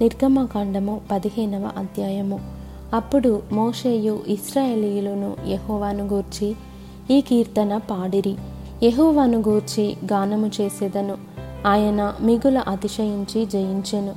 నిర్గమకాండము 0.00 1.00
పదిహేనవ 1.10 1.70
అధ్యాయము. 1.76 2.40
అప్పుడు 2.94 3.42
మోషేయు 3.52 4.20
ఇస్రాయేలీయులను 4.26 5.36
యహోవాను 5.46 6.04
గూర్చి 6.04 6.56
ఈ 7.10 7.20
కీర్తన 7.20 7.76
పాడిరి. 7.76 8.36
యహోవాను 8.82 9.38
గూర్చి 9.38 9.96
గానము 10.12 10.50
చేసేదను. 10.60 11.16
ఆయన 11.66 12.14
మిగుల 12.20 12.58
అతిశయించి 12.58 13.46
జయించెను. 13.46 14.12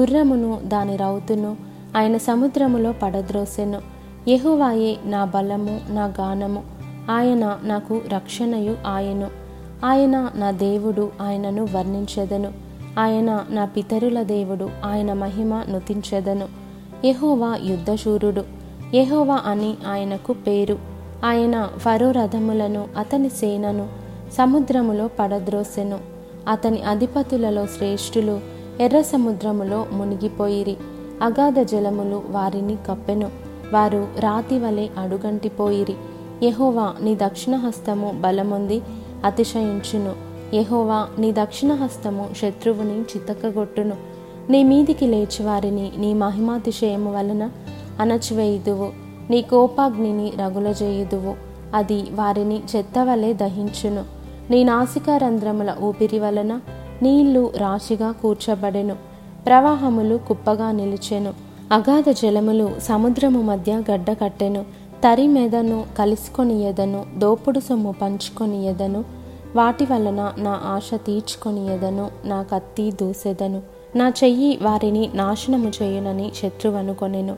గుర్రమును 0.00 0.60
దాని 0.64 0.96
రౌతును. 0.96 1.56
ఆయన 1.96 2.16
సముద్రములో 2.16 2.92
పడద్రోసెను. 2.92 3.80
యహోవాయే 4.28 4.96
నా 5.04 5.24
బలము 5.24 5.80
నా 5.88 6.04
గానము. 6.04 6.62
ఆయన 7.10 7.58
నాకు 7.62 8.00
రక్షణయు 8.08 8.76
ఆయను. 8.86 9.28
ఆయన 9.84 10.30
నా 10.34 10.50
దేవుడు 10.50 11.10
ఆయనను 11.20 11.68
వర్ణించెదను. 11.74 12.52
ఆయన 12.98 13.44
నా 13.50 13.64
పితరుల 13.64 14.22
దేవుడు 14.22 14.70
ఆయన 14.84 15.12
మహిమ 15.12 15.62
నుతించెదను. 15.68 16.48
యహోవా 17.06 17.58
యుద్ధశూరుడు. 17.62 18.44
యహోవా 18.94 19.40
అని 19.46 19.74
ఆయనకు 19.88 20.32
పేరు. 20.32 20.78
ఆయన 21.24 21.68
ఫరో 21.76 22.10
రథములను 22.10 22.88
అతని 22.98 23.28
సేనను 23.28 23.88
సముద్రములో 24.32 25.08
పడద్రోసెను. 25.18 25.98
అతని 26.48 26.82
అధిపతులలో 26.82 27.66
శ్రేష్ఠులు 27.66 28.40
ఎర్ర 28.80 29.00
సముద్రములో 29.00 29.86
మునిగిపోయిరి. 29.92 30.76
అగాధ 31.22 31.58
జలములు 31.60 32.22
వారిని 32.30 32.76
కప్పెను. 32.76 33.30
వారు 33.72 34.08
రాతి 34.18 34.58
వలె 34.58 34.88
అడుగంటిపోయిరి. 34.98 35.94
యహోవా 36.42 36.94
నీ 37.00 37.14
దక్షిణ 37.14 37.56
హస్తము 37.56 38.18
బలముంది 38.20 38.82
అతిశయించును. 39.24 40.27
యహోవా 40.54 41.08
నీ 41.18 41.32
దక్షిణ 41.32 41.72
హస్తము 41.72 42.28
శత్రువుని 42.36 43.00
చితకగొట్టును. 43.00 43.96
నీ 44.50 44.64
మీదికి 44.64 45.06
లేచి 45.06 45.42
వారిని 45.42 45.92
నీ 45.96 46.14
మహిమాతిశయము 46.14 47.12
వలన 47.12 47.50
అణచివేయుదువు. 48.00 48.92
నీ 49.30 49.42
కోపాగ్నిని 49.42 50.32
రగులజేయుదువు. 50.40 51.34
అది 51.74 52.02
వారిని 52.12 52.62
చెత్త 52.76 52.98
వలె 52.98 53.32
దహించును. 53.32 54.04
నీ 54.50 54.64
నాసికా 54.64 55.16
రంధ్రముల 55.16 55.76
ఊపిరి 55.82 56.18
వలన 56.18 56.60
నీళ్ళు 57.02 57.52
రాశిగా 57.56 58.10
కూర్చబడెను. 58.10 58.96
ప్రవాహములు 59.46 60.16
కుప్పగా 60.16 60.70
నిలిచెను. 60.70 61.32
అగాధ 61.72 62.10
జలములు 62.10 62.70
సముద్రము 62.82 63.42
మధ్య 63.42 63.82
గడ్డ 63.90 64.12
కట్టెను 64.12 64.64
తరి 65.04 65.26
మెదను 65.26 65.84
కలుసుకొనియదను. 65.98 67.06
దోపుడు 67.16 67.60
సొమ్ము 67.60 67.94
పంచుకొనియదను. 68.02 69.17
వాటి 69.56 69.84
వలన 69.84 70.32
నా 70.38 70.60
ఆశ 70.64 70.90
తీర్చుకొని 70.94 71.74
ఎదను 71.74 72.10
నా 72.24 72.42
కత్తి 72.42 72.90
దూసెదను. 72.90 73.62
నా 73.96 74.08
చెయ్యి 74.08 74.58
వారిని 74.62 75.10
నాశనము 75.14 75.72
చేయునని 75.82 76.32
శత్రువనుకొనెను 76.34 77.36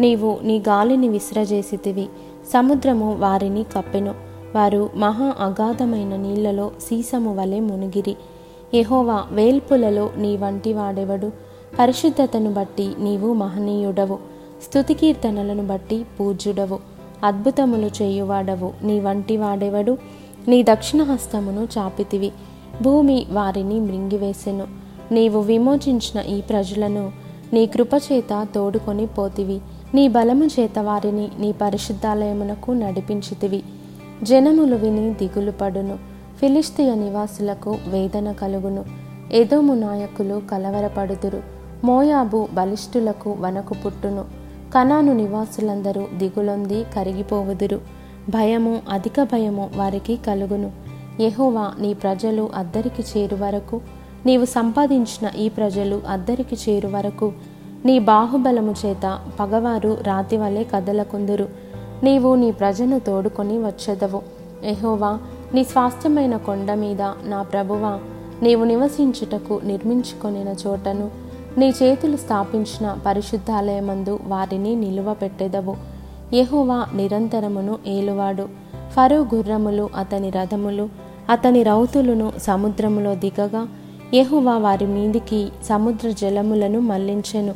నీవు 0.00 0.38
నీ 0.42 0.58
గాలిని 0.58 1.08
విసిరజేసితివి 1.08 2.08
సముద్రము 2.52 3.14
వారిని 3.14 3.62
కప్పెను. 3.62 4.14
వారు 4.54 4.90
మహా 4.96 5.34
అగాధమైన 5.38 6.16
నీళ్ళలో 6.16 6.70
సీసము 6.80 7.36
వలె 7.36 7.60
మునిగిరి. 7.60 8.16
ఎహోవా 8.74 9.24
వేల్పులలో 9.30 10.10
నీ 10.16 10.36
వంటి 10.36 10.72
వాడెవడు? 10.72 11.30
పరిశుద్ధతను 11.78 12.52
బట్టి 12.52 12.94
నీవు 12.98 13.32
మహనీయుడవు. 13.32 14.18
స్థుతికీర్తనలను 14.68 15.66
బట్టి 15.66 16.06
పూజ్యుడవు. 16.20 16.78
అద్భుతములు 17.24 18.02
చేయువాడవు. 18.02 18.72
నీ 18.82 19.00
వంటి 19.00 19.36
వాడెవడు? 19.36 19.98
నీ 20.48 20.62
దక్షిణ 20.62 21.02
హస్తమును 21.02 21.68
చాపితివి. 21.78 22.32
భూమి 22.82 23.26
వారిని 23.30 23.80
మృంగివేసెను. 23.80 24.66
నీవు 25.12 25.40
విమోచించిన 25.40 26.24
ఈ 26.26 26.40
ప్రజలను 26.40 27.12
నీ 27.52 27.66
కృపచేత 27.66 28.46
తోడుకొని 28.54 29.06
పోతివి. 29.06 29.60
నీ 29.94 30.08
బలము 30.08 30.44
చేత 30.44 30.78
వారిని 30.78 31.28
నీ 31.38 31.52
పరిశుద్ధాలయమునకు 31.52 32.72
నడిపించితివి. 32.72 33.62
జనములు 34.22 34.76
విని 34.76 35.10
దిగులు 35.10 35.50
పడును. 35.50 35.98
ఫిలిస్తీయ 36.40 36.94
నివాసులకు 36.94 37.76
వేదన 37.88 38.32
కలుగును. 38.32 38.84
ఎదోము 39.32 39.74
నాయకులు 39.74 40.42
కలవరపడుదురు. 40.50 41.42
మోయాబు 41.84 42.48
బలిష్ఠులకు 42.52 43.36
వనకు 43.40 43.74
పుట్టును. 43.74 44.24
కనాను 44.74 45.12
నివాసులందరూ 45.12 46.06
దిగులొంది 46.16 46.84
కరిగిపోవుదురు. 46.94 48.03
భయము 48.28 48.82
అధిక 48.90 49.22
భయము 49.22 49.70
వారికి 49.76 50.16
కలుగును. 50.16 50.72
యహోవా 51.20 51.72
నీ 51.80 51.94
ప్రజలు 51.94 52.50
అద్దరికి 52.54 53.02
చేరు 53.02 53.36
వరకు 53.36 53.80
నీవు 54.26 54.44
సంపాదించిన 54.44 55.30
ఈ 55.38 55.48
ప్రజలు 55.48 56.02
అద్దరికి 56.08 56.56
చేరు 56.56 56.88
వరకు 56.88 57.32
నీ 57.84 57.98
బాహుబలము 57.98 58.74
చేత 58.86 59.18
పగవారు 59.40 59.98
రాతి 60.02 60.36
వలె 60.36 60.64
కదలకుందురు. 60.64 61.48
నీవు 62.02 62.34
నీ 62.34 62.50
ప్రజను 62.50 62.98
తోడుకొని 62.98 63.58
వచ్చేదవు. 63.58 64.22
ఎహోవా 64.64 65.18
నీ 65.54 65.64
స్వాస్థ్యమైన 65.64 66.36
కొండ 66.36 66.74
మీద 66.74 67.02
నా 67.02 67.42
ప్రభువా 67.42 68.00
నీవు 68.42 68.64
నివసించుటకు 68.64 69.60
నిర్మించుకొనిన 69.64 70.54
చోటను 70.66 71.10
నీ 71.58 71.70
చేతులు 71.70 72.16
స్థాపించిన 72.16 72.98
పరిశుద్ధాలయమందు 73.06 74.18
వారిని 74.26 74.74
నిలువ 74.74 75.14
పెట్టెదవు. 75.14 75.93
యెహోవా 76.32 76.86
నిరంతరమును 76.94 77.78
ఏలువాడు. 77.86 78.48
ఫరో 78.92 79.26
గుర్రములు 79.34 79.88
అతని 79.96 80.30
రథములు 80.30 80.88
అతని 81.30 81.62
రౌతులను 81.62 82.32
సముద్రములో 82.38 83.14
దిగగా 83.14 83.68
యహువా 84.14 84.58
వారి 84.58 84.86
మీదికి 84.86 85.48
సముద్ర 85.68 86.10
జలములను 86.10 86.80
మళ్ళించెను. 86.80 87.54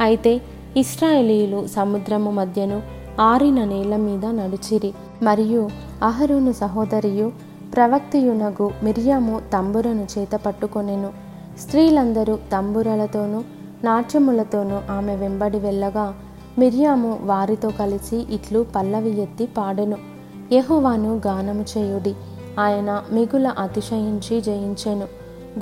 అయితే 0.00 0.40
ఇస్రాయేలీలు 0.76 1.66
సముద్రము 1.66 2.30
మధ్యను 2.30 2.82
ఆరిన 3.20 3.64
నేల 3.64 3.96
మీద 3.96 4.26
నడిచిరి. 4.26 4.92
మరియు 5.22 5.68
అహరును 6.02 6.52
సహోదరియు 6.52 7.32
ప్రవక్తయునగు 7.76 8.70
మిర్యాము 8.82 9.40
తంబురను 9.52 10.06
చేత 10.18 10.36
పట్టుకొనెను. 10.36 11.10
స్త్రీలందరూ 11.60 12.36
తంబురలతోనూ 12.36 13.44
నాట్యములతోనూ 13.84 14.92
ఆమె 14.92 15.16
వెంబడి 15.16 15.58
వెళ్ళగా 15.58 16.14
మిర్యాము 16.60 17.18
వారితో 17.22 17.70
కలిసి 17.70 18.16
ఇట్లు 18.16 18.66
పల్లవి 18.76 19.22
ఎత్తి 19.22 19.46
పాడెను. 19.46 19.96
యెహోవాను 20.52 21.20
గానము 21.26 21.64
చేయుడి. 21.78 22.14
ఆయన 22.60 23.02
మిగుల 23.12 23.46
అతిశయించి 23.58 24.40
జయించెను. 24.40 25.06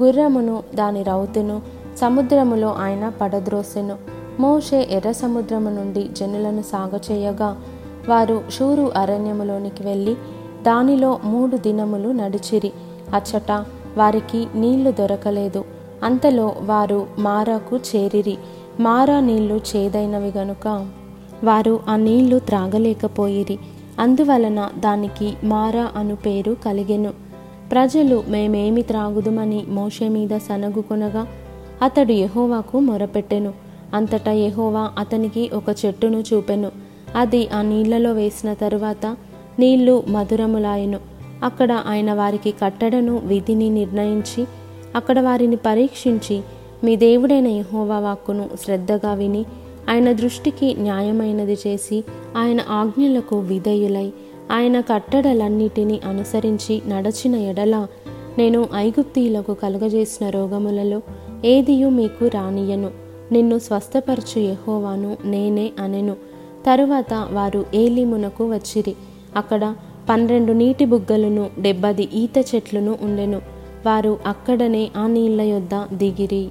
గుర్రమును 0.02 0.62
దాని 0.74 1.02
రౌతును 1.02 1.62
సముద్రములో 1.96 2.72
ఆయన 2.72 3.12
పడద్రోసెను. 3.20 3.96
మోషే 4.40 4.88
ఎర్ర 4.90 5.12
సముద్రము 5.12 5.70
నుండి 5.70 6.08
జనులను 6.12 6.62
సాగచేయగా 6.62 7.60
వారు 8.08 8.42
షూరు 8.50 8.92
అరణ్యములోనికి 8.96 9.82
వెళ్ళి 9.82 10.14
దానిలో 10.62 11.20
మూడు 11.24 11.56
దినములు 11.56 12.08
నడిచిరి. 12.08 12.72
అచ్చట 13.14 13.52
వారికి 13.96 14.46
నీళ్ళు 14.54 14.90
దొరకలేదు. 14.90 15.64
అంతలో 16.02 16.54
వారు 16.60 17.06
మారాకు 17.18 17.76
చేరిరి. 17.76 18.38
మారా 18.80 19.20
నీళ్ళు 19.20 19.60
చేదైనవి 19.76 20.32
గనుక 20.38 20.88
వారు 21.44 21.80
ఆ 21.88 21.96
నీళ్ళు 21.96 22.38
త్రాగలేకపోయిరి. 22.38 23.58
అందువలన 23.98 24.70
దానికి 24.78 25.34
మారా 25.44 25.92
అను 25.96 26.16
పేరు 26.16 26.56
కలిగెను. 26.66 27.12
ప్రజలు 27.72 28.24
మేమేమి 28.28 28.82
త్రాగుదుమని 28.82 29.64
మోషే 29.68 30.08
మీద 30.08 30.38
సనగుకొనగా 30.38 31.26
అతడు 31.82 32.12
యహోవాకు 32.12 32.78
మొరపెట్టెను. 32.78 33.52
అంతటా 33.94 34.32
యహోవా 34.32 34.90
అతనికి 34.98 35.50
ఒక 35.54 35.76
చెట్టును 35.86 36.24
చూపెను. 36.32 36.70
అది 37.16 37.48
ఆ 37.48 37.62
నీళ్ళలో 37.62 38.12
వేసిన 38.12 38.52
తరువాత 38.52 39.16
నీళ్ళు 39.58 40.02
మధురములాయెను. 40.08 40.98
అక్కడ 41.42 41.72
ఆయన 41.72 42.12
వారికి 42.12 42.50
కట్టడను 42.50 43.16
విధిని 43.24 43.70
నిర్ణయించి 43.70 44.46
అక్కడ 44.96 45.20
వారిని 45.20 45.56
పరీక్షించి 45.56 46.40
మీ 46.84 46.96
దేవుడైన 46.96 47.46
యహోవా 47.46 47.98
వాక్కును 47.98 48.50
శ్రద్ధగా 48.64 49.14
విని 49.14 49.44
ఆయన 49.90 50.12
దృష్టికి 50.12 50.74
న్యాయమైనది 50.74 51.58
చేసి 51.66 52.04
ఆయన 52.36 52.60
ఆజ్ఞలకు 52.68 53.38
విధేయులై 53.38 54.12
ఆయన 54.50 54.80
కట్టడలన్నిటినీ 54.80 56.00
అనుసరించి 56.04 56.82
నడచిన 56.88 57.34
ఎడల 57.34 57.86
నేను 58.38 58.68
ఐగుప్తీయులకు 58.74 59.54
కలుగజేసిన 59.54 60.30
రోగములలో 60.30 61.02
ఏదియు 61.44 61.88
మీకు 61.88 62.26
రానియను 62.26 62.90
నిన్ను 63.32 63.58
స్వస్థపరచు 63.58 64.40
యహోవాను 64.40 65.16
నేనే 65.24 65.70
అనెను. 65.80 66.16
తరువాత 66.66 67.28
వారు 67.30 67.66
ఏలిమునకు 67.74 68.50
వచ్చిరి. 68.50 68.94
అక్కడ 69.36 69.74
పన్నెండు 70.10 70.52
నీటి 70.52 70.84
బుగ్గలను 70.84 71.50
డెబ్బది 71.60 72.08
ఈత 72.14 72.54
చెట్లును 72.54 72.98
ఉండెను. 73.02 73.42
వారు 73.86 74.18
అక్కడనే 74.26 74.90
ఆ 74.96 75.06
నీళ్ళ 75.06 75.40
యొద్ద 75.40 75.94
దిగిరి. 75.94 76.48